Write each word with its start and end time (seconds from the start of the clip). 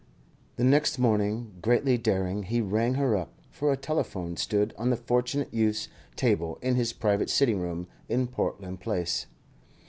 The 0.55 0.63
next 0.63 0.97
morning, 0.97 1.51
greatly 1.61 1.95
daring, 1.95 2.41
he 2.41 2.59
rang 2.59 2.95
her 2.95 3.15
up; 3.15 3.39
for 3.51 3.71
a 3.71 3.77
telephone 3.77 4.35
stood 4.35 4.73
on 4.75 4.89
the 4.89 4.95
Fortunate 4.97 5.53
Youth's 5.53 5.89
table 6.15 6.57
in 6.59 6.73
his 6.73 6.91
private 6.91 7.29
sitting 7.29 7.59
room 7.59 7.85
in 8.09 8.25
Portland 8.25 8.79
Place. 8.79 9.27